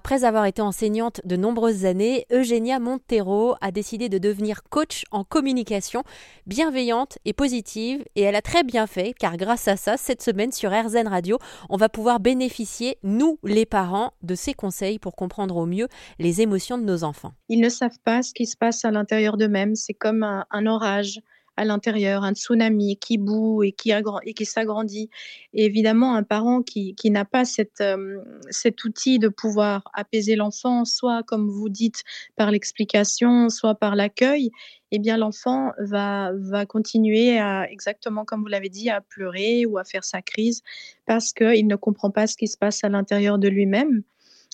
Après 0.00 0.22
avoir 0.22 0.46
été 0.46 0.62
enseignante 0.62 1.20
de 1.24 1.34
nombreuses 1.34 1.84
années, 1.84 2.24
Eugenia 2.30 2.78
Montero 2.78 3.56
a 3.60 3.72
décidé 3.72 4.08
de 4.08 4.18
devenir 4.18 4.62
coach 4.62 5.02
en 5.10 5.24
communication 5.24 6.04
bienveillante 6.46 7.18
et 7.24 7.32
positive 7.32 8.04
et 8.14 8.22
elle 8.22 8.36
a 8.36 8.40
très 8.40 8.62
bien 8.62 8.86
fait 8.86 9.12
car 9.12 9.36
grâce 9.36 9.66
à 9.66 9.76
ça, 9.76 9.96
cette 9.96 10.22
semaine 10.22 10.52
sur 10.52 10.70
RZN 10.70 11.08
Radio, 11.08 11.38
on 11.68 11.76
va 11.76 11.88
pouvoir 11.88 12.20
bénéficier, 12.20 12.98
nous 13.02 13.40
les 13.42 13.66
parents, 13.66 14.12
de 14.22 14.36
ces 14.36 14.54
conseils 14.54 15.00
pour 15.00 15.16
comprendre 15.16 15.56
au 15.56 15.66
mieux 15.66 15.88
les 16.20 16.42
émotions 16.42 16.78
de 16.78 16.84
nos 16.84 17.02
enfants. 17.02 17.32
Ils 17.48 17.60
ne 17.60 17.68
savent 17.68 17.98
pas 18.04 18.22
ce 18.22 18.32
qui 18.32 18.46
se 18.46 18.56
passe 18.56 18.84
à 18.84 18.92
l'intérieur 18.92 19.36
d'eux-mêmes, 19.36 19.74
c'est 19.74 19.94
comme 19.94 20.22
un 20.22 20.66
orage 20.66 21.18
à 21.58 21.64
l'intérieur, 21.64 22.22
un 22.22 22.34
tsunami 22.34 22.96
qui 22.98 23.18
boue 23.18 23.64
et 23.64 23.72
qui, 23.72 23.90
s'agrandit. 24.44 25.10
Et 25.52 25.64
évidemment, 25.64 26.14
un 26.14 26.22
parent 26.22 26.62
qui, 26.62 26.94
n'a 27.06 27.24
pas 27.24 27.42
euh, 27.80 28.18
cet 28.50 28.84
outil 28.84 29.18
de 29.18 29.26
pouvoir 29.26 29.82
apaiser 29.92 30.36
l'enfant, 30.36 30.84
soit 30.84 31.24
comme 31.24 31.48
vous 31.48 31.68
dites, 31.68 32.04
par 32.36 32.52
l'explication, 32.52 33.48
soit 33.48 33.74
par 33.74 33.96
l'accueil, 33.96 34.52
eh 34.92 35.00
bien 35.00 35.16
l'enfant 35.16 35.72
va, 35.80 36.32
continuer 36.68 37.40
à, 37.40 37.68
exactement 37.68 38.24
comme 38.24 38.42
vous 38.42 38.46
l'avez 38.46 38.68
dit, 38.68 38.88
à 38.88 39.00
pleurer 39.00 39.66
ou 39.66 39.78
à 39.78 39.84
faire 39.84 40.04
sa 40.04 40.22
crise 40.22 40.62
parce 41.06 41.32
qu'il 41.32 41.66
ne 41.66 41.76
comprend 41.76 42.12
pas 42.12 42.28
ce 42.28 42.36
qui 42.36 42.46
se 42.46 42.56
passe 42.56 42.84
à 42.84 42.88
l'intérieur 42.88 43.38
de 43.38 43.48
lui-même. 43.48 44.04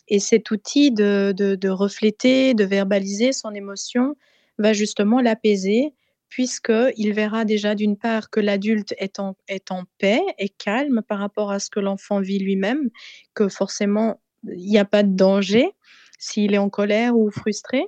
Et 0.09 0.21
cet 0.21 0.51
outil 0.51 0.91
de 0.91 1.69
refléter, 1.69 2.55
de 2.55 2.65
verbaliser 2.65 3.33
son 3.33 3.53
émotion 3.53 4.17
va 4.59 4.73
justement 4.73 5.21
l'apaiser 5.21 5.93
puisqu'il 6.35 7.13
verra 7.13 7.45
déjà 7.45 7.77
d'une 7.77 7.97
part 7.97 8.29
que 8.29 8.41
l'adulte 8.41 8.93
est 8.99 9.21
en, 9.21 9.37
est 9.47 9.71
en 9.71 9.85
paix 9.99 10.21
et 10.37 10.49
calme 10.49 11.01
par 11.07 11.21
rapport 11.21 11.53
à 11.53 11.61
ce 11.61 11.71
que 11.71 11.79
l'enfant 11.79 12.21
vit 12.21 12.41
lui-même, 12.41 12.91
que 13.35 13.49
forcément, 13.49 14.21
il 14.43 14.69
n'y 14.69 14.79
a 14.79 14.85
pas 14.85 15.05
de 15.05 15.15
danger 15.15 15.71
s'il 16.19 16.53
est 16.53 16.59
en 16.59 16.71
colère 16.71 17.17
ou 17.17 17.31
frustré. 17.31 17.87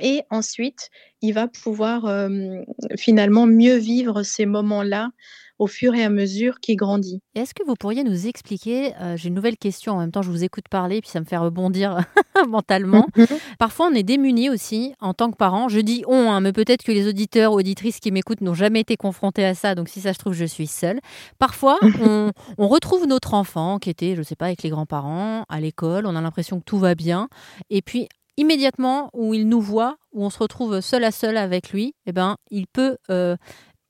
Et 0.00 0.22
ensuite, 0.30 0.90
il 1.22 1.32
va 1.32 1.48
pouvoir 1.48 2.06
euh, 2.06 2.62
finalement 2.96 3.46
mieux 3.46 3.76
vivre 3.76 4.22
ces 4.22 4.46
moments-là 4.46 5.10
au 5.58 5.66
fur 5.66 5.94
et 5.94 6.04
à 6.04 6.08
mesure 6.08 6.60
qu'il 6.60 6.76
grandit. 6.76 7.20
Est-ce 7.34 7.52
que 7.52 7.64
vous 7.64 7.74
pourriez 7.74 8.04
nous 8.04 8.26
expliquer, 8.26 8.94
euh, 9.00 9.16
j'ai 9.16 9.28
une 9.28 9.34
nouvelle 9.34 9.56
question, 9.56 9.94
en 9.94 9.98
même 9.98 10.12
temps 10.12 10.22
je 10.22 10.30
vous 10.30 10.44
écoute 10.44 10.68
parler, 10.70 11.00
puis 11.00 11.10
ça 11.10 11.20
me 11.20 11.24
fait 11.24 11.36
rebondir 11.36 11.98
mentalement. 12.48 13.06
Mhm. 13.16 13.26
Parfois 13.58 13.88
on 13.90 13.94
est 13.94 14.02
démunis 14.02 14.50
aussi 14.50 14.94
en 15.00 15.14
tant 15.14 15.30
que 15.30 15.36
parents. 15.36 15.68
Je 15.68 15.80
dis 15.80 16.04
on, 16.06 16.30
hein, 16.30 16.40
mais 16.40 16.52
peut-être 16.52 16.84
que 16.84 16.92
les 16.92 17.08
auditeurs 17.08 17.52
ou 17.52 17.58
auditrices 17.58 17.98
qui 17.98 18.12
m'écoutent 18.12 18.40
n'ont 18.40 18.54
jamais 18.54 18.80
été 18.80 18.96
confrontés 18.96 19.44
à 19.44 19.54
ça, 19.54 19.74
donc 19.74 19.88
si 19.88 20.00
ça 20.00 20.14
se 20.14 20.18
trouve 20.18 20.32
je 20.32 20.44
suis 20.44 20.68
seule. 20.68 21.00
Parfois 21.38 21.78
on, 22.00 22.30
on 22.56 22.68
retrouve 22.68 23.06
notre 23.06 23.34
enfant 23.34 23.78
qui 23.78 23.90
était, 23.90 24.14
je 24.14 24.20
ne 24.20 24.24
sais 24.24 24.36
pas, 24.36 24.46
avec 24.46 24.62
les 24.62 24.70
grands-parents, 24.70 25.44
à 25.48 25.60
l'école, 25.60 26.06
on 26.06 26.14
a 26.14 26.20
l'impression 26.20 26.60
que 26.60 26.64
tout 26.64 26.78
va 26.78 26.94
bien, 26.94 27.28
et 27.70 27.82
puis 27.82 28.08
immédiatement 28.38 29.10
où 29.12 29.34
il 29.34 29.48
nous 29.48 29.60
voit, 29.60 29.96
où 30.12 30.24
on 30.24 30.30
se 30.30 30.38
retrouve 30.38 30.80
seul 30.80 31.04
à 31.04 31.10
seul 31.10 31.36
avec 31.36 31.70
lui, 31.70 31.94
eh 32.06 32.12
ben, 32.12 32.36
il 32.50 32.66
peut 32.66 32.96
euh, 33.10 33.36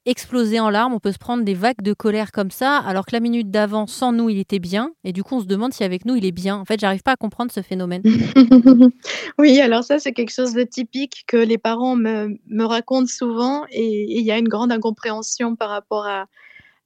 exploser 0.06 0.58
en 0.58 0.70
larmes, 0.70 0.94
on 0.94 1.00
peut 1.00 1.12
se 1.12 1.18
prendre 1.18 1.44
des 1.44 1.54
vagues 1.54 1.82
de 1.82 1.92
colère 1.92 2.32
comme 2.32 2.50
ça, 2.50 2.78
alors 2.78 3.04
que 3.04 3.12
la 3.12 3.20
minute 3.20 3.50
d'avant, 3.50 3.86
sans 3.86 4.10
nous, 4.10 4.30
il 4.30 4.38
était 4.38 4.58
bien, 4.58 4.90
et 5.04 5.12
du 5.12 5.22
coup, 5.22 5.36
on 5.36 5.40
se 5.40 5.46
demande 5.46 5.74
si 5.74 5.84
avec 5.84 6.06
nous, 6.06 6.16
il 6.16 6.24
est 6.24 6.32
bien. 6.32 6.56
En 6.56 6.64
fait, 6.64 6.80
j'arrive 6.80 7.02
pas 7.02 7.12
à 7.12 7.16
comprendre 7.16 7.52
ce 7.52 7.60
phénomène. 7.60 8.02
oui, 9.38 9.60
alors 9.60 9.84
ça, 9.84 9.98
c'est 9.98 10.12
quelque 10.12 10.32
chose 10.32 10.54
de 10.54 10.62
typique 10.62 11.24
que 11.26 11.36
les 11.36 11.58
parents 11.58 11.94
me, 11.94 12.64
racontent 12.64 13.06
souvent, 13.06 13.64
et 13.70 14.06
il 14.08 14.24
y 14.24 14.32
a 14.32 14.38
une 14.38 14.48
grande 14.48 14.72
incompréhension 14.72 15.56
par 15.56 15.68
rapport 15.68 16.06
à, 16.06 16.24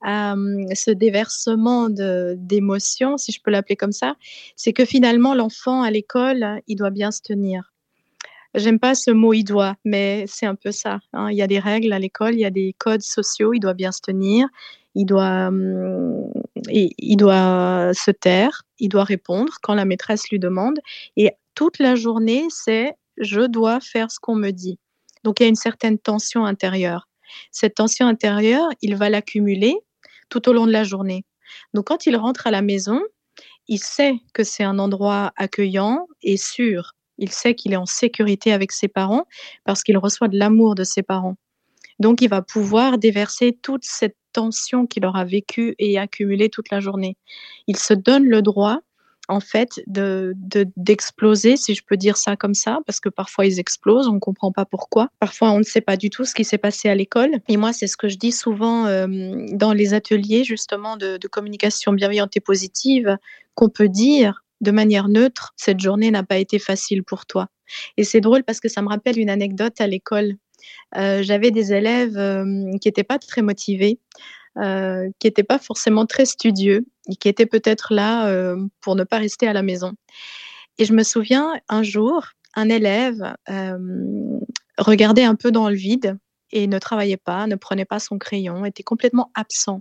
hum, 0.04 0.66
ce 0.74 0.90
déversement 0.90 1.88
d'émotions, 1.90 3.16
si 3.16 3.32
je 3.32 3.40
peux 3.42 3.50
l'appeler 3.50 3.76
comme 3.76 3.92
ça, 3.92 4.16
c'est 4.56 4.72
que 4.72 4.84
finalement, 4.84 5.34
l'enfant 5.34 5.82
à 5.82 5.90
l'école, 5.90 6.60
il 6.66 6.76
doit 6.76 6.90
bien 6.90 7.10
se 7.10 7.22
tenir. 7.22 7.72
J'aime 8.54 8.78
pas 8.78 8.94
ce 8.94 9.10
mot 9.10 9.32
il 9.32 9.44
doit, 9.44 9.76
mais 9.84 10.24
c'est 10.26 10.44
un 10.44 10.54
peu 10.54 10.72
ça. 10.72 11.00
Hein. 11.14 11.30
Il 11.30 11.36
y 11.36 11.42
a 11.42 11.46
des 11.46 11.58
règles 11.58 11.92
à 11.92 11.98
l'école, 11.98 12.34
il 12.34 12.40
y 12.40 12.44
a 12.44 12.50
des 12.50 12.74
codes 12.78 13.02
sociaux, 13.02 13.54
il 13.54 13.60
doit 13.60 13.72
bien 13.72 13.92
se 13.92 14.00
tenir, 14.02 14.46
il 14.94 15.06
doit, 15.06 15.46
hum, 15.48 16.30
il 16.68 17.16
doit 17.16 17.92
se 17.94 18.10
taire, 18.10 18.62
il 18.78 18.88
doit 18.88 19.04
répondre 19.04 19.54
quand 19.62 19.74
la 19.74 19.86
maîtresse 19.86 20.28
lui 20.30 20.38
demande. 20.38 20.78
Et 21.16 21.30
toute 21.54 21.78
la 21.78 21.94
journée, 21.94 22.44
c'est 22.50 22.92
je 23.16 23.40
dois 23.40 23.80
faire 23.80 24.10
ce 24.10 24.18
qu'on 24.20 24.34
me 24.34 24.50
dit. 24.50 24.78
Donc 25.24 25.40
il 25.40 25.44
y 25.44 25.46
a 25.46 25.48
une 25.48 25.54
certaine 25.54 25.98
tension 25.98 26.44
intérieure. 26.44 27.08
Cette 27.50 27.76
tension 27.76 28.06
intérieure, 28.06 28.68
il 28.82 28.96
va 28.96 29.08
l'accumuler 29.08 29.76
tout 30.32 30.48
au 30.48 30.54
long 30.54 30.66
de 30.66 30.72
la 30.72 30.82
journée. 30.82 31.24
Donc 31.74 31.88
quand 31.88 32.06
il 32.06 32.16
rentre 32.16 32.46
à 32.46 32.50
la 32.50 32.62
maison, 32.62 33.02
il 33.68 33.78
sait 33.78 34.14
que 34.32 34.44
c'est 34.44 34.64
un 34.64 34.78
endroit 34.78 35.32
accueillant 35.36 36.06
et 36.22 36.38
sûr. 36.38 36.94
Il 37.18 37.30
sait 37.30 37.54
qu'il 37.54 37.74
est 37.74 37.76
en 37.76 37.86
sécurité 37.86 38.50
avec 38.52 38.72
ses 38.72 38.88
parents 38.88 39.26
parce 39.64 39.82
qu'il 39.82 39.98
reçoit 39.98 40.28
de 40.28 40.38
l'amour 40.38 40.74
de 40.74 40.84
ses 40.84 41.02
parents. 41.02 41.36
Donc, 41.98 42.22
il 42.22 42.28
va 42.28 42.40
pouvoir 42.40 42.96
déverser 42.96 43.56
toute 43.62 43.84
cette 43.84 44.16
tension 44.32 44.86
qu'il 44.86 45.04
aura 45.04 45.24
vécue 45.24 45.74
et 45.78 45.98
accumulée 45.98 46.48
toute 46.48 46.70
la 46.70 46.80
journée. 46.80 47.16
Il 47.66 47.76
se 47.76 47.92
donne 47.92 48.24
le 48.24 48.40
droit, 48.40 48.80
en 49.28 49.40
fait, 49.40 49.80
de, 49.86 50.34
d'exploser, 50.76 51.56
si 51.56 51.74
je 51.74 51.82
peux 51.86 51.96
dire 51.96 52.16
ça 52.16 52.36
comme 52.36 52.54
ça, 52.54 52.80
parce 52.86 53.00
que 53.00 53.08
parfois 53.08 53.46
ils 53.46 53.60
explosent, 53.60 54.08
on 54.08 54.14
ne 54.14 54.18
comprend 54.18 54.50
pas 54.50 54.64
pourquoi. 54.64 55.08
Parfois, 55.20 55.52
on 55.52 55.58
ne 55.58 55.64
sait 55.64 55.80
pas 55.80 55.96
du 55.96 56.10
tout 56.10 56.24
ce 56.24 56.34
qui 56.34 56.44
s'est 56.44 56.58
passé 56.58 56.88
à 56.88 56.94
l'école. 56.94 57.30
Et 57.48 57.56
moi, 57.56 57.72
c'est 57.72 57.86
ce 57.86 57.96
que 57.96 58.08
je 58.08 58.16
dis 58.16 58.32
souvent 58.32 58.86
euh, 58.86 59.06
dans 59.52 59.72
les 59.72 59.94
ateliers, 59.94 60.44
justement, 60.44 60.96
de, 60.96 61.18
communication 61.30 61.92
bienveillante 61.92 62.36
et 62.36 62.40
positive, 62.40 63.16
qu'on 63.54 63.68
peut 63.68 63.88
dire 63.88 64.44
de 64.60 64.70
manière 64.70 65.08
neutre, 65.08 65.54
cette 65.56 65.80
journée 65.80 66.10
n'a 66.10 66.22
pas 66.22 66.38
été 66.38 66.58
facile 66.58 67.02
pour 67.02 67.26
toi. 67.26 67.48
Et 67.96 68.04
c'est 68.04 68.20
drôle 68.20 68.44
parce 68.44 68.60
que 68.60 68.68
ça 68.68 68.82
me 68.82 68.88
rappelle 68.88 69.18
une 69.18 69.30
anecdote 69.30 69.80
à 69.80 69.86
l'école. 69.86 70.34
Euh, 70.96 71.22
j'avais 71.22 71.50
des 71.50 71.72
élèves 71.72 72.16
euh, 72.16 72.44
qui 72.80 72.88
n'étaient 72.88 73.02
pas 73.02 73.18
très 73.18 73.42
motivés, 73.42 73.98
euh, 74.58 75.08
qui 75.18 75.26
n'étaient 75.26 75.42
pas 75.42 75.58
forcément 75.58 76.06
très 76.06 76.24
studieux, 76.24 76.84
et 77.08 77.16
qui 77.16 77.28
étaient 77.28 77.46
peut-être 77.46 77.92
là 77.92 78.54
pour 78.80 78.94
ne 78.96 79.04
pas 79.04 79.18
rester 79.18 79.48
à 79.48 79.52
la 79.52 79.62
maison. 79.62 79.92
Et 80.78 80.84
je 80.84 80.92
me 80.92 81.02
souviens 81.02 81.52
un 81.68 81.82
jour, 81.82 82.28
un 82.54 82.68
élève 82.68 83.34
regardait 84.78 85.24
un 85.24 85.34
peu 85.34 85.50
dans 85.50 85.68
le 85.68 85.74
vide 85.74 86.18
et 86.50 86.66
ne 86.66 86.78
travaillait 86.78 87.16
pas, 87.16 87.46
ne 87.46 87.56
prenait 87.56 87.84
pas 87.84 87.98
son 87.98 88.18
crayon, 88.18 88.64
était 88.64 88.82
complètement 88.82 89.30
absent. 89.34 89.80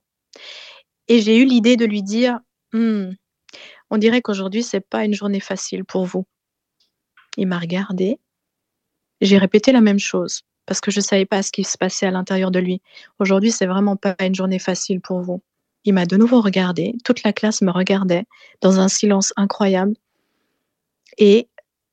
Et 1.08 1.22
j'ai 1.22 1.38
eu 1.38 1.46
l'idée 1.46 1.76
de 1.76 1.86
lui 1.86 2.04
dire, 2.04 2.40
«Hmm, 2.74 3.12
on 3.90 3.98
dirait 3.98 4.22
qu'aujourd'hui, 4.22 4.64
c'est 4.64 4.80
pas 4.80 5.04
une 5.04 5.14
journée 5.14 5.42
facile 5.42 5.84
pour 5.84 6.06
vous. 6.06 6.26
Il 7.38 7.48
m'a 7.48 7.60
regardé. 7.60 8.20
J'ai 9.20 9.38
répété 9.38 9.72
la 9.72 9.82
même 9.82 10.00
chose 10.00 10.42
parce 10.66 10.82
que 10.82 10.92
je 10.92 11.00
ne 11.00 11.04
savais 11.04 11.26
pas 11.26 11.44
ce 11.44 11.52
qui 11.52 11.64
se 11.64 11.78
passait 11.78 12.06
à 12.06 12.12
l'intérieur 12.12 12.52
de 12.52 12.60
lui. 12.60 12.82
Aujourd'hui, 13.20 13.52
c'est 13.52 13.66
vraiment 13.66 13.96
pas 13.96 14.16
une 14.20 14.36
journée 14.36 14.60
facile 14.60 15.02
pour 15.02 15.22
vous. 15.22 15.42
Il 15.84 15.94
m'a 15.94 16.06
de 16.06 16.18
nouveau 16.18 16.42
regardé. 16.42 16.96
Toute 17.04 17.24
la 17.24 17.34
classe 17.34 17.62
me 17.62 17.72
regardait 17.72 18.26
dans 18.62 18.80
un 18.80 18.88
silence 18.88 19.34
incroyable. 19.36 19.94
Et 21.18 21.48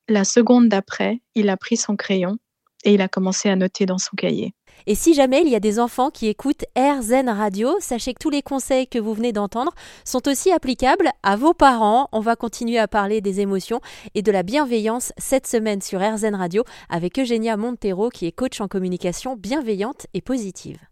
la 0.08 0.24
seconde 0.24 0.68
d'après, 0.68 1.20
il 1.34 1.48
a 1.48 1.56
pris 1.56 1.76
son 1.76 1.96
crayon 1.96 2.38
et 2.84 2.94
il 2.94 3.00
a 3.00 3.08
commencé 3.08 3.48
à 3.48 3.56
noter 3.56 3.86
dans 3.86 3.98
son 3.98 4.16
cahier. 4.16 4.54
Et 4.86 4.94
si 4.94 5.12
jamais 5.14 5.42
il 5.42 5.48
y 5.48 5.56
a 5.56 5.60
des 5.60 5.80
enfants 5.80 6.10
qui 6.10 6.28
écoutent 6.28 6.64
AirZen 6.74 7.28
Radio, 7.28 7.76
sachez 7.80 8.14
que 8.14 8.18
tous 8.20 8.30
les 8.30 8.42
conseils 8.42 8.86
que 8.86 8.98
vous 8.98 9.12
venez 9.12 9.32
d'entendre 9.32 9.72
sont 10.04 10.28
aussi 10.28 10.52
applicables 10.52 11.10
à 11.22 11.36
vos 11.36 11.52
parents. 11.52 12.08
On 12.12 12.20
va 12.20 12.36
continuer 12.36 12.78
à 12.78 12.88
parler 12.88 13.20
des 13.20 13.40
émotions 13.40 13.80
et 14.14 14.22
de 14.22 14.32
la 14.32 14.42
bienveillance 14.42 15.12
cette 15.18 15.46
semaine 15.46 15.82
sur 15.82 16.00
AirZen 16.00 16.34
Radio 16.34 16.64
avec 16.88 17.18
Eugenia 17.18 17.56
Montero 17.56 18.08
qui 18.08 18.26
est 18.26 18.32
coach 18.32 18.60
en 18.60 18.68
communication 18.68 19.36
bienveillante 19.36 20.06
et 20.14 20.22
positive. 20.22 20.88